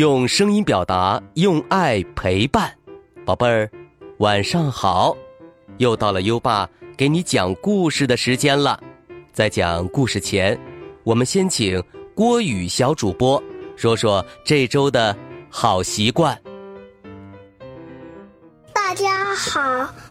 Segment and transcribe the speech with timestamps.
[0.00, 2.74] 用声音表达，用爱陪伴。
[3.26, 3.70] 宝贝儿，
[4.16, 5.14] 晚上好！
[5.76, 6.66] 又到了优爸
[6.96, 8.82] 给你讲故事的时间了。
[9.30, 10.58] 在讲故事前，
[11.04, 11.84] 我们先请
[12.14, 13.42] 郭宇小主播
[13.76, 15.14] 说说这周的
[15.50, 16.34] 好习惯。
[18.72, 20.09] 大家好。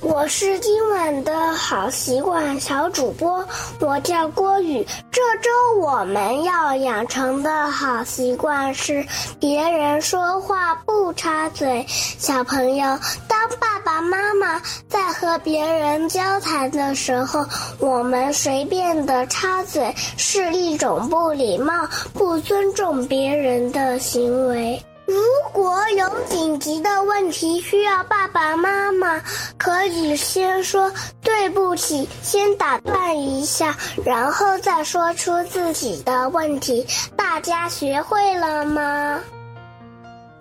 [0.00, 3.44] 我是今晚的好习惯小主播，
[3.80, 4.86] 我叫郭宇。
[5.10, 9.04] 这周我们要养成的好习惯是
[9.40, 11.84] 别人说话不插嘴。
[11.88, 12.86] 小朋友，
[13.26, 17.44] 当爸爸妈妈在和别人交谈的时候，
[17.78, 21.72] 我们随便的插嘴是一种不礼貌、
[22.12, 24.80] 不尊重别人的行为。
[25.08, 25.16] 如
[25.54, 29.18] 果有紧急的问题需要爸爸妈妈，
[29.56, 36.86] 可以先说对不起，先打断一下，然后再说出自己的问题。
[37.16, 39.18] 大家学会了吗？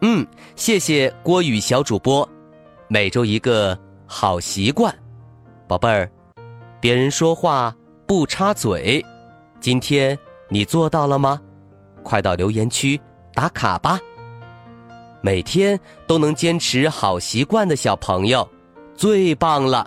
[0.01, 2.27] 嗯，谢谢郭宇小主播。
[2.89, 4.93] 每周一个好习惯，
[5.65, 6.11] 宝贝儿，
[6.81, 7.73] 别人说话
[8.05, 9.03] 不插嘴。
[9.61, 10.17] 今天
[10.49, 11.39] 你做到了吗？
[12.03, 12.99] 快到留言区
[13.33, 13.97] 打卡吧。
[15.27, 18.49] 每天都能坚持好习惯的小朋友，
[18.95, 19.85] 最棒了！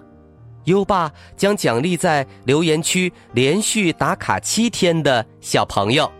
[0.65, 6.13] 优爸将奖励在留言区连续打卡七天的小朋友，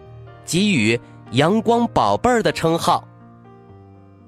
[0.47, 0.99] 给予
[1.33, 3.07] “阳光宝贝儿”的称号。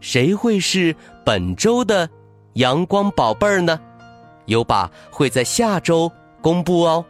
[0.00, 2.06] 谁会是本周的
[2.60, 3.80] “阳光宝贝儿”呢？
[4.44, 6.12] 优爸会在下周
[6.42, 7.02] 公布哦。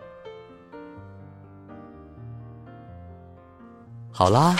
[4.12, 4.54] 好啦，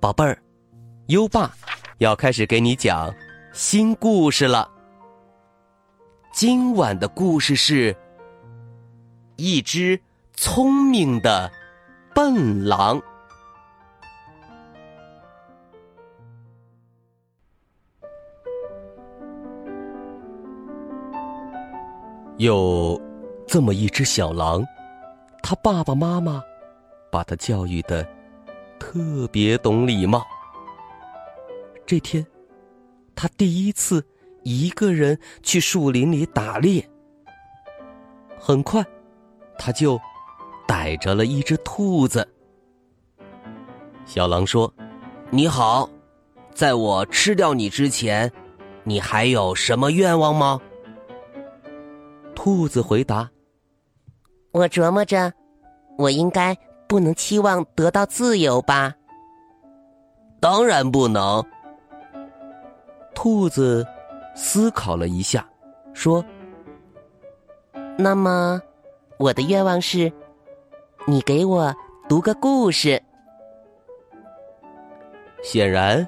[0.00, 0.42] 宝贝儿，
[1.08, 1.54] 优爸。
[2.02, 3.14] 要开始给你讲
[3.52, 4.68] 新故事了。
[6.32, 7.96] 今晚的故事是
[9.36, 10.00] 一只
[10.32, 11.48] 聪明的
[12.12, 13.00] 笨狼。
[22.36, 23.00] 有
[23.46, 24.64] 这么一只小狼，
[25.40, 26.42] 他爸爸妈妈
[27.12, 28.04] 把他教育的
[28.80, 30.26] 特别懂礼貌。
[31.92, 32.26] 这天，
[33.14, 34.02] 他第一次
[34.44, 36.82] 一个人去树林里打猎。
[38.40, 38.82] 很快，
[39.58, 40.00] 他就
[40.66, 42.26] 逮着了一只兔子。
[44.06, 44.72] 小狼说
[45.28, 45.86] ：“你好，
[46.54, 48.32] 在我吃掉你之前，
[48.84, 50.58] 你还有什么愿望吗？”
[52.34, 53.30] 兔子回答
[54.52, 55.30] ：“我琢磨着，
[55.98, 56.56] 我应该
[56.88, 58.94] 不能期望得到自由吧？
[60.40, 61.44] 当然不能。”
[63.22, 63.86] 兔子
[64.34, 65.48] 思考了一下，
[65.94, 66.24] 说
[67.96, 68.60] ：“那么，
[69.16, 70.12] 我的愿望是，
[71.06, 71.72] 你给我
[72.08, 73.00] 读个故事。”
[75.40, 76.04] 显然，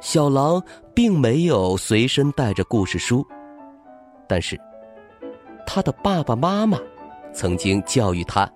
[0.00, 0.62] 小狼
[0.94, 3.26] 并没有随身带着故事书，
[4.28, 4.56] 但是，
[5.66, 6.78] 他的爸爸妈妈
[7.32, 8.48] 曾经教育他，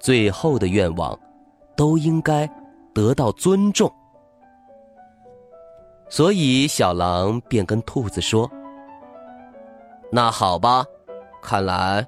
[0.00, 1.20] 最后的愿望
[1.76, 2.48] 都应该
[2.94, 3.92] 得到尊重。
[6.12, 8.46] 所以，小狼便跟兔子说
[10.12, 10.84] ：“那好吧，
[11.40, 12.06] 看来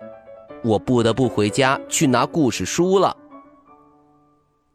[0.63, 3.17] 我不得不回家去拿故事书了。”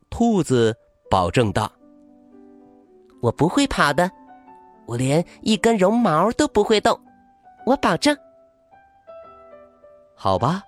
[0.09, 0.75] 兔子
[1.11, 1.71] 保证道
[3.21, 4.09] ：“我不会跑的，
[4.87, 6.99] 我连一根绒毛都不会动，
[7.67, 8.17] 我保证。”
[10.17, 10.63] 好吧，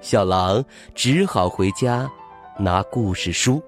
[0.00, 2.10] 小狼只好回家
[2.58, 3.62] 拿故事书。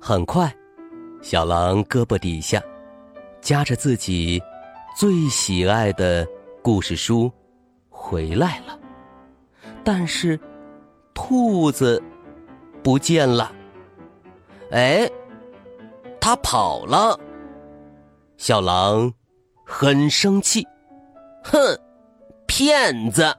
[0.00, 0.48] 很快。
[1.28, 2.62] 小狼胳膊底下
[3.40, 4.40] 夹着自己
[4.96, 6.24] 最喜爱的
[6.62, 7.28] 故事书
[7.90, 8.78] 回来了，
[9.82, 10.38] 但是
[11.12, 12.00] 兔子
[12.80, 13.50] 不见了。
[14.70, 15.10] 哎，
[16.20, 17.18] 它跑了！
[18.36, 19.12] 小狼
[19.64, 20.64] 很生气，
[21.42, 21.58] 哼，
[22.46, 23.36] 骗子！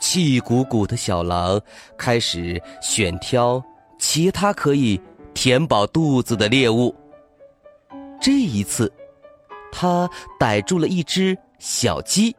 [0.00, 1.60] 气鼓鼓的小狼
[1.96, 3.62] 开始选挑。
[3.98, 5.00] 其他可以
[5.34, 6.94] 填饱肚子的猎物。
[8.20, 8.92] 这一次，
[9.70, 10.08] 他
[10.38, 12.34] 逮住了一只小鸡。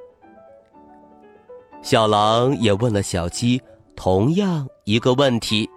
[1.82, 3.62] 小狼也问了小鸡
[3.96, 5.70] 同样一个问题：“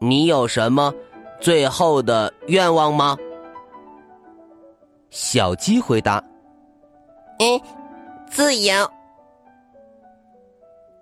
[0.00, 0.92] 你有什么
[1.40, 3.16] 最后的愿望吗？”
[5.10, 6.22] 小鸡回答
[7.38, 7.60] ：“嗯，
[8.28, 8.90] 自由。”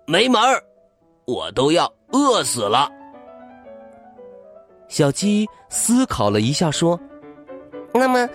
[0.05, 0.61] 没门儿，
[1.25, 2.91] 我都要饿死了。
[4.89, 6.99] 小鸡思考了一下，说
[7.93, 8.27] ：“那么，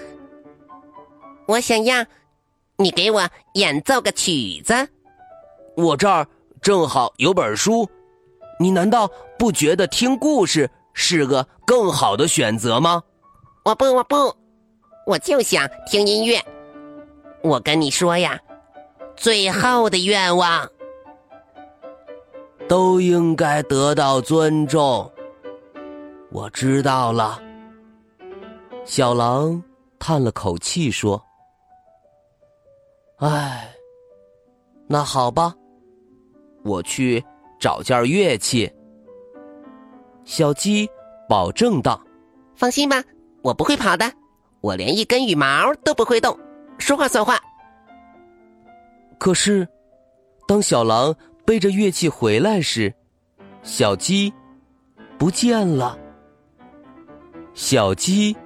[1.46, 2.04] 我想要
[2.76, 4.72] 你给我演奏个曲子。
[5.76, 6.26] 我这儿
[6.62, 7.86] 正好有本书，
[8.58, 9.06] 你难道
[9.36, 13.02] 不不觉得听故事是个更好的选择吗？
[13.62, 14.34] 我不，我不，
[15.06, 16.40] 我就想听音乐。
[17.42, 18.40] 我跟你说呀，
[19.14, 20.66] 最后的愿望
[22.66, 25.12] 都应该得到尊重。
[26.34, 27.40] 我知道了。
[28.84, 29.62] 小狼
[30.00, 31.22] 叹了口气说
[33.18, 33.72] ：“唉，
[34.88, 35.54] 那好吧，
[36.64, 37.24] 我去
[37.60, 38.68] 找件乐器。”
[40.26, 40.90] 小鸡
[41.28, 42.02] 保证道
[42.56, 43.00] ：“放心吧，
[43.40, 44.12] 我不会跑的，
[44.60, 46.36] 我连一根羽毛都不会动，
[46.78, 47.38] 说话算话。”
[49.20, 49.68] 可是，
[50.48, 51.14] 当小狼
[51.46, 52.92] 背着乐器回来时，
[53.62, 54.34] 小鸡
[55.16, 55.96] 不见了。
[57.54, 58.36] 小鸡。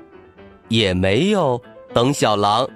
[0.69, 1.59] 也没有
[1.95, 2.69] 等小狼，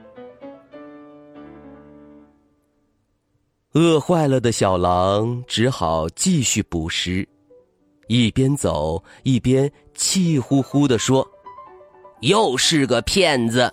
[3.74, 7.28] 饿坏了的小狼只好继续捕食，
[8.06, 11.30] 一边走一边气呼呼的说
[12.20, 13.70] ：“又是个骗子。”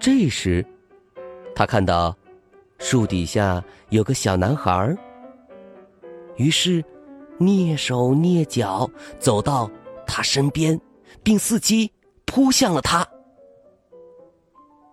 [0.00, 0.64] 这时，
[1.54, 2.16] 他看到
[2.78, 4.96] 树底下有个小男孩，
[6.36, 6.82] 于是
[7.38, 9.70] 蹑手蹑脚走到
[10.06, 10.80] 他身边。
[11.22, 11.90] 并伺机
[12.26, 13.06] 扑向了他。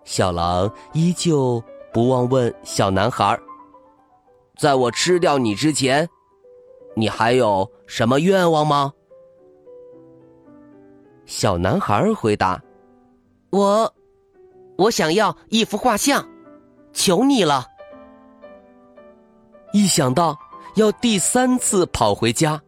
[0.04, 1.62] 小狼依旧
[1.92, 3.38] 不忘问小男孩
[4.56, 6.08] ：“在我吃掉你之前，
[6.96, 8.92] 你还有什么愿望吗？”
[11.26, 12.60] 小男孩回答
[13.50, 13.94] ：“我，
[14.76, 16.26] 我想要一幅画像，
[16.92, 17.66] 求你了。”
[19.72, 20.38] 一想到
[20.76, 22.60] 要第三次跑回家，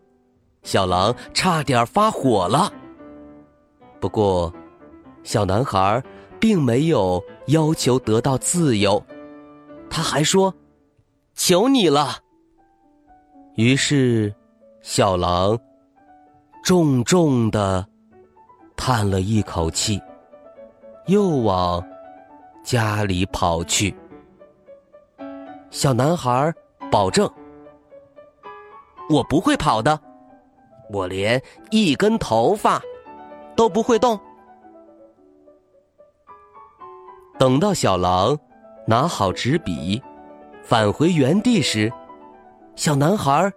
[0.65, 2.73] 小狼差点发火了。
[4.01, 4.53] 不过，
[5.23, 6.03] 小男孩
[6.41, 9.03] 并没有要求得到自由，
[9.89, 10.53] 他还说
[11.35, 12.19] ：“求你了。”
[13.57, 14.35] 于是，
[14.83, 15.57] 小狼
[16.63, 17.87] 重重的
[18.77, 20.01] 叹了一口气，
[21.07, 21.83] 又往
[22.63, 23.95] 家里跑去。
[25.71, 26.53] 小男孩
[26.91, 27.31] 保证
[29.09, 29.99] ：“我不会跑的，
[30.91, 32.81] 我连一根头发。”
[33.57, 34.19] 都不会动。
[37.39, 38.37] 等到小狼
[38.85, 40.03] 拿好纸笔，
[40.61, 41.93] 返回原地时，
[42.75, 43.53] 小男孩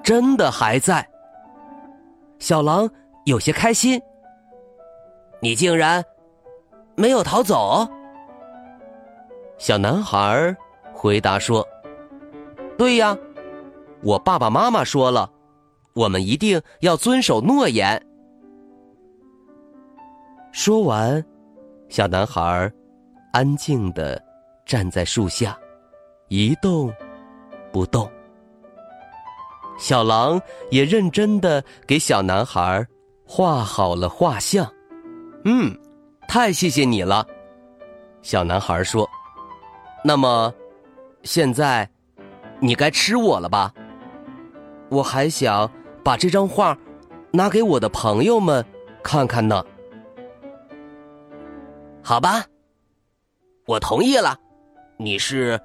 [0.00, 1.04] 真的还在。
[2.38, 2.88] 小狼
[3.24, 4.00] 有些开心
[5.42, 6.04] ：“你竟然
[6.94, 7.84] 没有逃走？”
[9.58, 10.56] 小男孩
[10.94, 11.66] 回答说
[12.78, 13.18] ：“对呀，
[14.04, 15.28] 我爸爸妈妈说了，
[15.96, 18.00] 我们一定要遵守诺言。”
[20.52, 21.24] 说完，
[21.88, 22.72] 小男孩
[23.32, 24.22] 安静的
[24.64, 25.58] 站在树下，
[26.28, 26.92] 一动
[27.72, 28.08] 不动。
[29.78, 30.40] 小狼
[30.70, 32.86] 也认真的给小男孩
[33.26, 34.66] 画好了画像。
[35.44, 35.76] 嗯，
[36.26, 37.26] 太谢谢你了，
[38.22, 39.06] 小男孩说。
[40.02, 40.54] 那么，
[41.22, 41.88] 现在
[42.60, 43.74] 你该吃我了吧？
[44.88, 45.70] 我还想
[46.06, 46.78] 把这张画
[47.32, 48.64] 拿给我的朋友们
[49.02, 49.64] 看看呢。
[52.00, 52.44] 好吧，
[53.66, 54.38] 我同意了。
[54.98, 55.60] 你是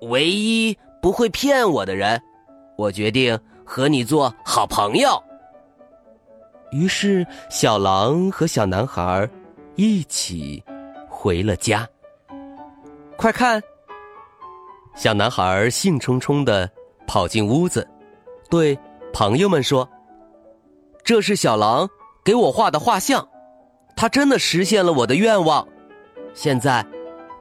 [0.00, 2.20] 唯一不会骗我的人，
[2.76, 5.18] 我决定和你做好朋友。
[6.70, 9.26] 于是，小狼和小男孩
[9.76, 10.62] 一起
[11.08, 11.88] 回了家。
[13.16, 13.58] 快看，
[14.94, 16.70] 小男孩兴冲冲的
[17.06, 17.88] 跑进屋子，
[18.50, 18.78] 对
[19.12, 19.88] 朋友们说
[21.04, 21.88] ：“这是小狼
[22.24, 23.28] 给我画的画像。”
[23.94, 25.68] 他真的实现了我的愿望，
[26.34, 26.84] 现在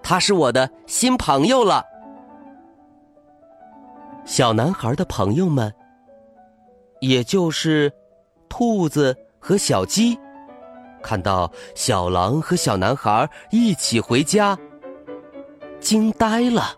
[0.04, 1.84] 他是我的新朋友了。
[4.25, 5.74] 小男孩的朋友们，
[7.00, 7.92] 也就是
[8.48, 10.20] 兔子和小鸡，
[11.01, 14.56] 看到小狼和小男孩一起回家，
[15.80, 16.75] 惊呆了。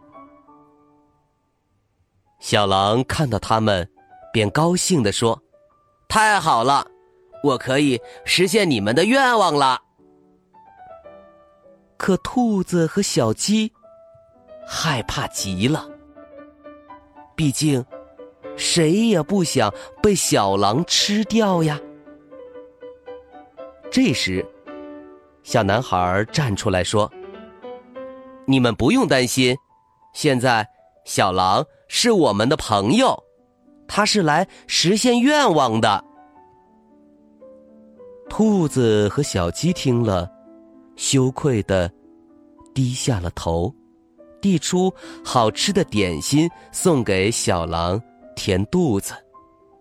[2.39, 3.89] 小狼看到他们，
[4.33, 5.41] 便高兴地说
[6.09, 6.85] ：“太好了！”
[7.43, 9.81] 我可以实现你们的愿望了，
[11.97, 13.71] 可兔子和小鸡
[14.65, 15.89] 害怕极了。
[17.35, 17.85] 毕竟，
[18.55, 21.79] 谁也不想被小狼吃掉呀。
[23.91, 24.45] 这时，
[25.43, 27.11] 小男孩站出来说
[28.45, 29.57] ：“你们不用担心，
[30.13, 30.67] 现在
[31.05, 33.22] 小狼是我们的朋友，
[33.95, 36.03] 他是来实现愿望的。”
[38.27, 40.27] 兔子和小鸡听了，
[40.95, 41.91] 羞愧的
[42.73, 43.71] 低下了头，
[44.41, 44.91] 递出
[45.23, 48.01] 好吃的点心送给小狼
[48.35, 49.13] 填肚子。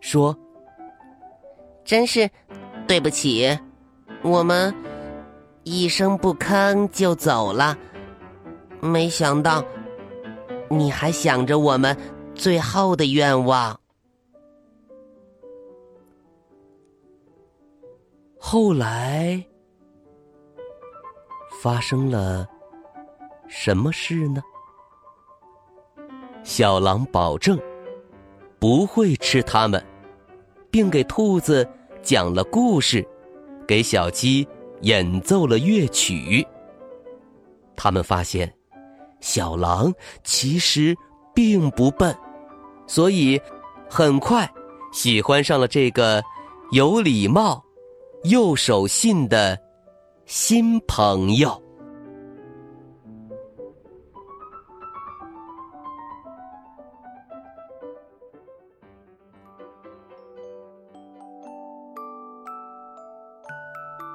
[0.00, 0.36] 说
[1.82, 2.28] ：“真是
[2.86, 3.58] 对不起，
[4.20, 4.74] 我们
[5.62, 7.74] 一声不吭就走了，
[8.80, 9.64] 没想到
[10.68, 11.96] 你还想着我们
[12.34, 13.74] 最后的愿望。”
[18.52, 19.42] 后来
[21.62, 22.46] 发生了
[23.48, 24.42] 什么事呢？
[26.44, 27.58] 小狼保证
[28.58, 29.82] 不会吃它们，
[30.70, 31.66] 并给兔子
[32.02, 33.08] 讲了故事，
[33.66, 34.46] 给小鸡
[34.82, 36.46] 演奏了乐曲。
[37.74, 38.54] 他们发现，
[39.18, 39.90] 小狼
[40.24, 40.94] 其实
[41.34, 42.14] 并不笨，
[42.86, 43.40] 所以
[43.88, 44.46] 很快
[44.92, 46.22] 喜欢上了这个
[46.72, 47.64] 有礼貌
[48.24, 49.58] 又守信的
[50.26, 51.60] 新朋友。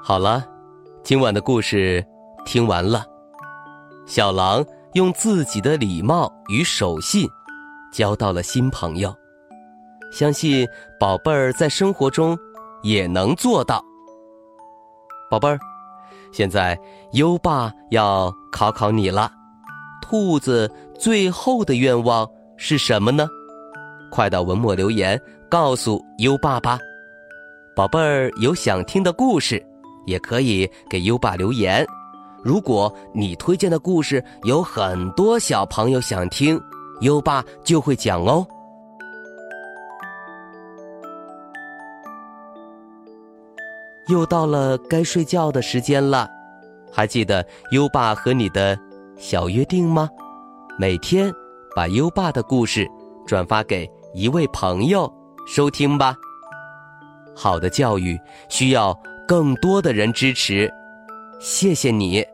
[0.02, 0.48] 好了，
[1.04, 2.02] 今晚的故事
[2.46, 3.06] 听完了。
[4.06, 7.28] 小狼用自己的礼貌与守信，
[7.92, 9.14] 交到了新朋友。
[10.14, 10.66] 相信
[10.98, 12.40] 宝贝儿在生活中
[12.84, 13.84] 也能做到。
[15.30, 15.60] 宝贝儿，
[16.32, 16.78] 现在
[17.14, 19.32] 优爸要考考你了：
[20.02, 23.28] 兔子最后的愿望是什么呢？
[24.12, 25.20] 快到文末留言
[25.50, 26.80] 告诉优爸吧。
[27.76, 29.64] 宝贝儿有想听的故事。
[30.08, 31.86] 也可以给优爸留言。
[32.42, 36.58] 如果你推荐的故事有很多小朋友想听，
[37.02, 38.48] 优爸就会讲哦。
[44.08, 46.30] 又到了该睡觉的时间了，
[46.92, 48.78] 还记得优爸和你的
[49.18, 50.10] 小约定吗？
[50.80, 51.34] 每天
[51.76, 52.88] 把优爸的故事
[53.26, 55.12] 转发给一位朋友
[55.46, 56.16] 收听吧。
[57.36, 58.98] 好的教育需要。
[59.28, 60.72] 更多的人支持，
[61.38, 62.26] 谢谢你。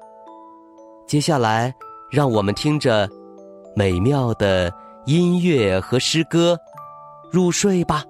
[1.08, 1.74] 接下来，
[2.12, 3.10] 让我们听着
[3.76, 4.72] 美妙的
[5.08, 6.56] 音乐和诗歌
[7.32, 8.04] 入睡吧。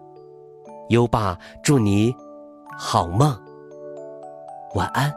[0.89, 2.13] 优爸，祝你
[2.77, 3.33] 好梦，
[4.73, 5.13] 晚安。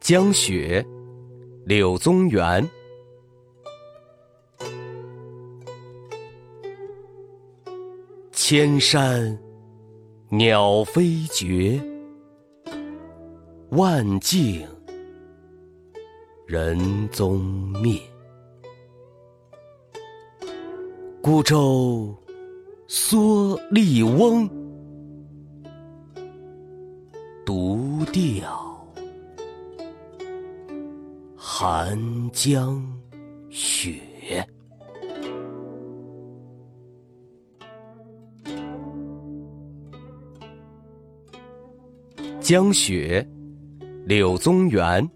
[0.00, 0.84] 江雪，
[1.66, 2.66] 柳宗元。
[8.32, 9.38] 千山
[10.30, 11.78] 鸟飞绝，
[13.70, 14.66] 万径
[16.44, 17.40] 人踪
[17.80, 18.00] 灭。
[21.22, 22.12] 孤舟
[22.88, 24.50] 蓑笠翁，
[27.46, 28.68] 独钓。
[31.36, 31.96] 寒
[32.32, 32.84] 江
[33.50, 34.00] 雪，
[42.40, 43.24] 江雪，
[44.10, 45.08] 柳宗元。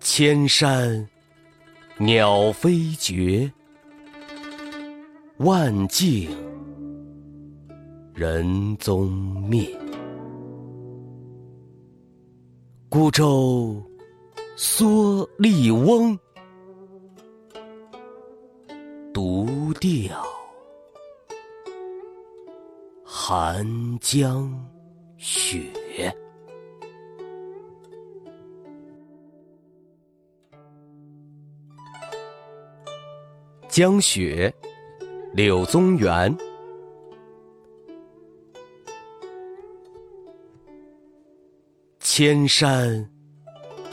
[0.00, 1.08] 千山
[1.98, 3.48] 鸟飞绝，
[5.36, 6.28] 万径
[8.12, 9.08] 人踪
[9.48, 9.68] 灭。
[12.88, 13.80] 孤舟
[14.56, 16.18] 蓑笠翁，
[19.14, 20.27] 独钓
[23.30, 24.50] 寒江
[25.18, 25.60] 雪。
[33.68, 34.50] 江雪，
[35.34, 36.34] 柳宗元。
[42.00, 43.06] 千山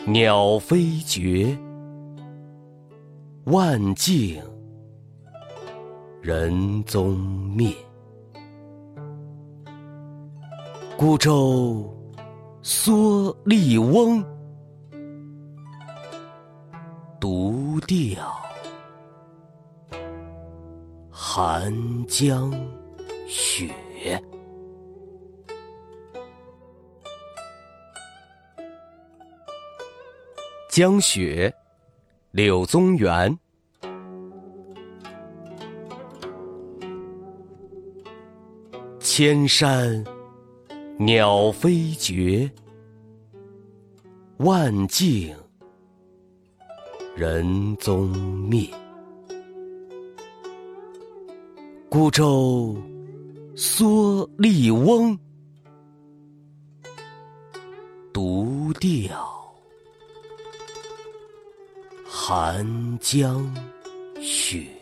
[0.06, 1.58] 鸟飞绝，
[3.48, 4.42] 万径
[6.22, 7.20] 人踪
[7.54, 7.76] 灭。
[10.98, 11.94] 孤舟
[12.64, 14.24] 蓑笠翁，
[17.20, 18.34] 独钓
[21.12, 21.74] 寒
[22.08, 22.50] 江
[23.28, 23.70] 雪。
[30.70, 31.54] 江雪，
[32.32, 33.38] 柳宗元。
[39.02, 40.04] 千山
[40.98, 42.50] 鸟飞绝，
[44.38, 45.36] 万径
[47.18, 48.10] 人踪
[48.50, 48.70] 灭。
[51.90, 52.78] 孤舟
[53.56, 55.18] 蓑笠翁，
[58.14, 59.54] 独钓
[62.06, 63.54] 寒江
[64.22, 64.75] 雪。